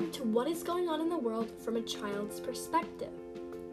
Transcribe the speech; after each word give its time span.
what 0.00 0.48
is 0.48 0.62
going 0.62 0.88
on 0.88 1.00
in 1.00 1.08
the 1.08 1.18
world 1.18 1.52
from 1.58 1.76
a 1.76 1.82
child's 1.82 2.40
perspective. 2.40 3.12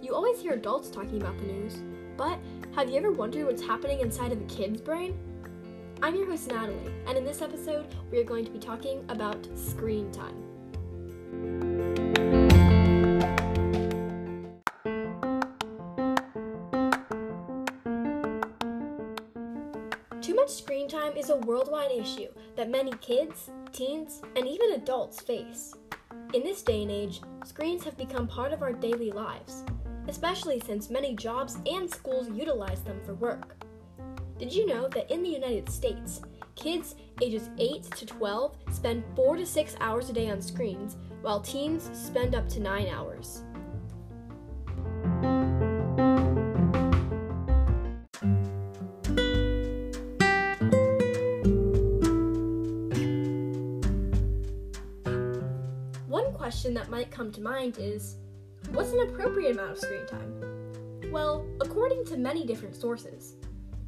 You 0.01 0.13
always 0.13 0.41
hear 0.41 0.53
adults 0.53 0.89
talking 0.89 1.21
about 1.21 1.37
the 1.37 1.45
news, 1.45 1.77
but 2.17 2.37
have 2.75 2.89
you 2.89 2.97
ever 2.97 3.11
wondered 3.11 3.45
what's 3.45 3.61
happening 3.61 4.01
inside 4.01 4.31
of 4.33 4.41
a 4.41 4.45
kid's 4.45 4.81
brain? 4.81 5.17
I'm 6.01 6.15
your 6.15 6.25
host, 6.25 6.49
Natalie, 6.49 6.93
and 7.07 7.17
in 7.17 7.23
this 7.23 7.41
episode, 7.41 7.87
we 8.11 8.19
are 8.19 8.23
going 8.23 8.43
to 8.43 8.51
be 8.51 8.59
talking 8.59 9.05
about 9.09 9.47
screen 9.55 10.11
time. 10.11 10.43
Too 20.21 20.35
much 20.35 20.49
screen 20.49 20.89
time 20.89 21.15
is 21.15 21.29
a 21.29 21.37
worldwide 21.37 21.91
issue 21.91 22.27
that 22.57 22.69
many 22.69 22.91
kids, 23.01 23.49
teens, 23.71 24.21
and 24.35 24.45
even 24.45 24.73
adults 24.73 25.21
face. 25.21 25.73
In 26.33 26.43
this 26.43 26.61
day 26.61 26.81
and 26.81 26.91
age, 26.91 27.21
screens 27.45 27.85
have 27.85 27.97
become 27.97 28.27
part 28.27 28.51
of 28.51 28.61
our 28.61 28.73
daily 28.73 29.11
lives, 29.11 29.63
especially 30.09 30.59
since 30.59 30.89
many 30.89 31.15
jobs 31.15 31.57
and 31.65 31.89
schools 31.89 32.29
utilize 32.29 32.81
them 32.81 32.99
for 33.05 33.13
work. 33.13 33.55
Did 34.37 34.53
you 34.53 34.65
know 34.65 34.89
that 34.89 35.09
in 35.09 35.23
the 35.23 35.29
United 35.29 35.69
States, 35.69 36.21
kids 36.55 36.95
ages 37.21 37.49
8 37.57 37.83
to 37.83 38.05
12 38.05 38.57
spend 38.71 39.05
4 39.15 39.37
to 39.37 39.45
6 39.45 39.75
hours 39.79 40.09
a 40.09 40.13
day 40.13 40.29
on 40.29 40.41
screens, 40.41 40.97
while 41.21 41.39
teens 41.39 41.89
spend 41.93 42.35
up 42.35 42.49
to 42.49 42.59
9 42.59 42.87
hours? 42.87 43.43
Question 56.57 56.73
that 56.73 56.89
might 56.89 57.11
come 57.11 57.31
to 57.31 57.39
mind 57.39 57.77
is 57.77 58.15
what's 58.71 58.91
an 58.91 59.01
appropriate 59.01 59.51
amount 59.51 59.73
of 59.73 59.77
screen 59.77 60.07
time? 60.07 61.11
Well, 61.11 61.45
according 61.61 62.03
to 62.05 62.17
many 62.17 62.47
different 62.47 62.75
sources, 62.75 63.35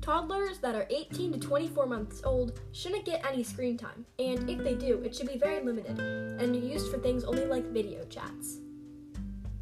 toddlers 0.01 0.59
that 0.59 0.75
are 0.75 0.85
18 0.91 1.33
to 1.33 1.39
24 1.39 1.87
months 1.87 2.21
old 2.23 2.59
shouldn't 2.71 3.05
get 3.05 3.25
any 3.25 3.41
screen 3.41 3.75
time, 3.75 4.05
and 4.19 4.47
if 4.47 4.59
they 4.59 4.75
do, 4.75 5.01
it 5.03 5.15
should 5.15 5.27
be 5.27 5.39
very 5.39 5.65
limited 5.65 5.97
and 5.97 6.55
used 6.55 6.91
for 6.91 6.99
things 6.99 7.23
only 7.23 7.47
like 7.47 7.65
video 7.71 8.03
chats. 8.03 8.59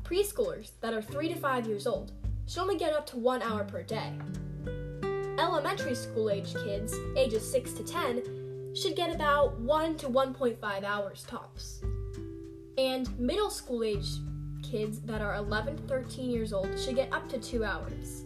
Preschoolers 0.04 0.72
that 0.82 0.94
are 0.94 1.02
3 1.02 1.30
to 1.30 1.36
5 1.40 1.66
years 1.66 1.88
old 1.88 2.12
should 2.46 2.60
only 2.60 2.78
get 2.78 2.92
up 2.92 3.06
to 3.06 3.16
1 3.16 3.42
hour 3.42 3.64
per 3.64 3.84
day. 3.84 4.12
Elementary 5.40 5.96
school 5.96 6.30
age 6.30 6.54
kids, 6.56 6.94
ages 7.16 7.50
6 7.50 7.72
to 7.72 7.84
10, 7.86 8.76
should 8.76 8.98
get 8.98 9.16
about 9.16 9.58
1 9.62 9.96
to 9.96 10.10
1.5 10.10 10.84
hours 10.84 11.24
tops 11.24 11.82
and 12.78 13.18
middle 13.20 13.50
school 13.50 13.84
age 13.84 14.08
kids 14.64 15.00
that 15.02 15.22
are 15.22 15.36
11 15.36 15.78
to 15.78 15.84
13 15.84 16.30
years 16.30 16.54
old 16.54 16.80
should 16.80 16.96
get 16.96 17.12
up 17.14 17.28
to 17.30 17.38
two 17.38 17.64
hours. 17.64 18.24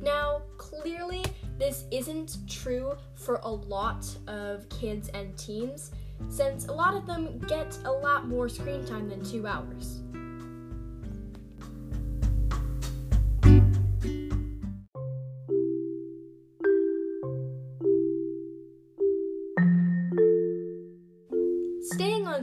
Now, 0.00 0.42
clearly, 0.58 1.24
this 1.58 1.84
isn't 1.90 2.38
true 2.48 2.94
for 3.14 3.36
a 3.42 3.50
lot 3.50 4.06
of 4.26 4.68
kids 4.68 5.08
and 5.10 5.36
teens, 5.36 5.92
since 6.28 6.66
a 6.66 6.72
lot 6.72 6.94
of 6.94 7.06
them 7.06 7.38
get 7.48 7.76
a 7.84 7.90
lot 7.90 8.26
more 8.26 8.48
screen 8.48 8.84
time 8.84 9.08
than 9.08 9.24
two 9.24 9.46
hours. 9.46 10.02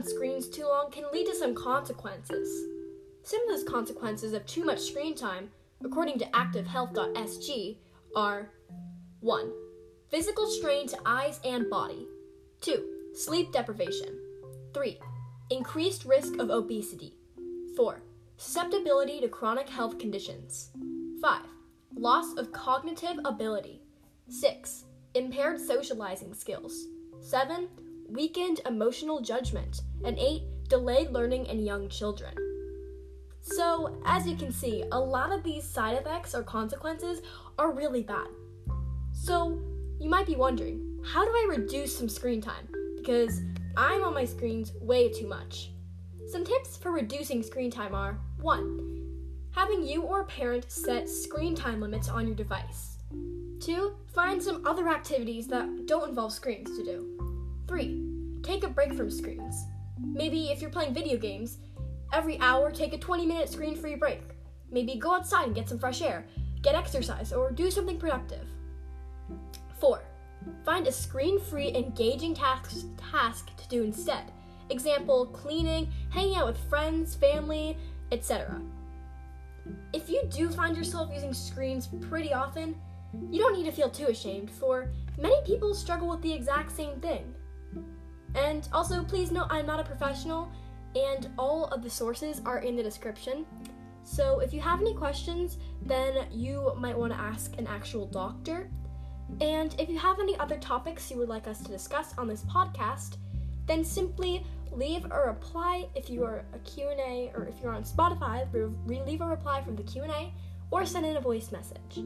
Screens 0.06 0.48
too 0.48 0.64
long 0.64 0.90
can 0.90 1.04
lead 1.12 1.26
to 1.26 1.34
some 1.34 1.54
consequences. 1.54 2.48
Some 3.22 3.42
of 3.42 3.48
those 3.48 3.64
consequences 3.68 4.32
of 4.32 4.44
too 4.46 4.64
much 4.64 4.80
screen 4.80 5.14
time, 5.14 5.50
according 5.84 6.18
to 6.18 6.24
activehealth.sg, 6.26 7.76
are 8.16 8.50
1. 9.20 9.52
Physical 10.10 10.46
strain 10.46 10.86
to 10.88 10.98
eyes 11.06 11.40
and 11.44 11.70
body. 11.70 12.06
2. 12.60 12.84
Sleep 13.14 13.52
deprivation. 13.52 14.18
3. 14.74 14.98
Increased 15.50 16.04
risk 16.04 16.38
of 16.38 16.50
obesity. 16.50 17.14
4. 17.76 18.02
Susceptibility 18.36 19.20
to 19.20 19.28
chronic 19.28 19.68
health 19.68 19.98
conditions. 19.98 20.70
5. 21.20 21.42
Loss 21.94 22.36
of 22.36 22.52
cognitive 22.52 23.18
ability. 23.24 23.82
6. 24.28 24.84
Impaired 25.14 25.60
socializing 25.60 26.34
skills. 26.34 26.86
7 27.20 27.68
weakened 28.08 28.60
emotional 28.66 29.20
judgment, 29.20 29.82
and 30.04 30.18
8. 30.18 30.42
Delayed 30.68 31.10
learning 31.10 31.46
in 31.46 31.64
young 31.64 31.88
children. 31.88 32.34
So, 33.42 34.00
as 34.06 34.26
you 34.26 34.36
can 34.36 34.52
see, 34.52 34.84
a 34.90 34.98
lot 34.98 35.32
of 35.32 35.42
these 35.42 35.64
side 35.64 35.96
effects 35.96 36.34
or 36.34 36.42
consequences 36.42 37.20
are 37.58 37.72
really 37.72 38.02
bad. 38.02 38.28
So, 39.12 39.60
you 39.98 40.08
might 40.08 40.26
be 40.26 40.36
wondering, 40.36 41.00
how 41.04 41.24
do 41.24 41.30
I 41.30 41.46
reduce 41.50 41.96
some 41.96 42.08
screen 42.08 42.40
time? 42.40 42.68
Because 42.96 43.42
I'm 43.76 44.04
on 44.04 44.14
my 44.14 44.24
screens 44.24 44.72
way 44.80 45.10
too 45.10 45.26
much. 45.26 45.72
Some 46.30 46.44
tips 46.44 46.76
for 46.76 46.92
reducing 46.92 47.42
screen 47.42 47.70
time 47.70 47.94
are 47.94 48.18
1. 48.40 48.92
Having 49.50 49.86
you 49.86 50.02
or 50.02 50.20
a 50.20 50.24
parent 50.24 50.70
set 50.70 51.08
screen 51.08 51.54
time 51.54 51.80
limits 51.80 52.08
on 52.08 52.26
your 52.26 52.36
device. 52.36 52.96
2. 53.60 53.92
Find 54.14 54.42
some 54.42 54.66
other 54.66 54.88
activities 54.88 55.46
that 55.48 55.86
don't 55.86 56.08
involve 56.08 56.32
screens 56.32 56.70
to 56.76 56.84
do. 56.84 57.21
3. 57.68 58.40
Take 58.42 58.64
a 58.64 58.68
break 58.68 58.94
from 58.94 59.10
screens. 59.10 59.66
Maybe 60.00 60.50
if 60.50 60.60
you're 60.60 60.70
playing 60.70 60.94
video 60.94 61.16
games, 61.16 61.58
every 62.12 62.38
hour 62.40 62.70
take 62.70 62.92
a 62.92 62.98
20 62.98 63.26
minute 63.26 63.48
screen 63.48 63.76
free 63.76 63.94
break. 63.94 64.22
Maybe 64.70 64.96
go 64.96 65.14
outside 65.14 65.46
and 65.46 65.54
get 65.54 65.68
some 65.68 65.78
fresh 65.78 66.02
air, 66.02 66.26
get 66.62 66.74
exercise, 66.74 67.32
or 67.32 67.50
do 67.50 67.70
something 67.70 67.98
productive. 67.98 68.46
4. 69.78 70.02
Find 70.64 70.86
a 70.86 70.92
screen 70.92 71.40
free, 71.40 71.74
engaging 71.74 72.34
task, 72.34 72.86
task 73.10 73.56
to 73.56 73.68
do 73.68 73.82
instead. 73.82 74.32
Example 74.70 75.26
cleaning, 75.26 75.88
hanging 76.10 76.36
out 76.36 76.46
with 76.46 76.68
friends, 76.68 77.14
family, 77.14 77.76
etc. 78.10 78.60
If 79.92 80.08
you 80.08 80.22
do 80.30 80.48
find 80.48 80.76
yourself 80.76 81.10
using 81.12 81.34
screens 81.34 81.88
pretty 82.00 82.32
often, 82.32 82.74
you 83.30 83.38
don't 83.40 83.54
need 83.54 83.66
to 83.66 83.72
feel 83.72 83.90
too 83.90 84.06
ashamed, 84.06 84.50
for 84.50 84.90
many 85.18 85.36
people 85.44 85.74
struggle 85.74 86.08
with 86.08 86.22
the 86.22 86.32
exact 86.32 86.74
same 86.74 86.98
thing. 87.00 87.34
And 88.34 88.68
also, 88.72 89.04
please 89.04 89.30
note 89.30 89.46
I'm 89.50 89.66
not 89.66 89.80
a 89.80 89.84
professional, 89.84 90.50
and 90.94 91.28
all 91.38 91.66
of 91.66 91.82
the 91.82 91.90
sources 91.90 92.40
are 92.44 92.58
in 92.58 92.76
the 92.76 92.82
description. 92.82 93.46
So 94.04 94.40
if 94.40 94.52
you 94.52 94.60
have 94.60 94.80
any 94.80 94.94
questions, 94.94 95.58
then 95.82 96.26
you 96.30 96.72
might 96.76 96.98
want 96.98 97.12
to 97.12 97.18
ask 97.18 97.56
an 97.58 97.66
actual 97.66 98.06
doctor. 98.06 98.70
And 99.40 99.74
if 99.78 99.88
you 99.88 99.98
have 99.98 100.18
any 100.18 100.36
other 100.38 100.58
topics 100.58 101.10
you 101.10 101.16
would 101.18 101.28
like 101.28 101.46
us 101.46 101.62
to 101.62 101.70
discuss 101.70 102.16
on 102.18 102.26
this 102.26 102.42
podcast, 102.42 103.16
then 103.66 103.84
simply 103.84 104.44
leave 104.72 105.04
a 105.10 105.26
reply 105.26 105.86
if 105.94 106.10
you 106.10 106.24
are 106.24 106.44
a 106.52 106.58
Q&A 106.60 107.30
or 107.34 107.46
if 107.46 107.54
you're 107.62 107.72
on 107.72 107.84
Spotify, 107.84 108.46
leave 108.86 109.20
a 109.20 109.26
reply 109.26 109.62
from 109.62 109.76
the 109.76 109.82
Q&A 109.82 110.32
or 110.70 110.84
send 110.84 111.06
in 111.06 111.16
a 111.16 111.20
voice 111.20 111.52
message. 111.52 112.04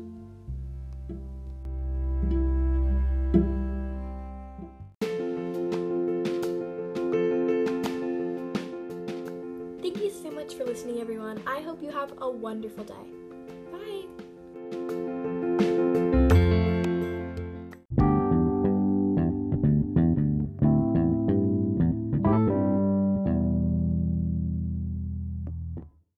You 10.06 10.12
so 10.12 10.30
much 10.30 10.54
for 10.54 10.64
listening, 10.64 11.00
everyone. 11.00 11.42
I 11.48 11.60
hope 11.62 11.82
you 11.82 11.90
have 11.90 12.12
a 12.18 12.30
wonderful 12.30 12.84
day. 12.84 13.25